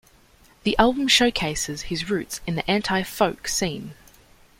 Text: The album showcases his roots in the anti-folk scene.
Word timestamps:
The 0.63 0.75
album 0.79 1.07
showcases 1.07 1.83
his 1.83 2.09
roots 2.09 2.41
in 2.47 2.55
the 2.55 2.67
anti-folk 2.67 3.47
scene. 3.47 3.93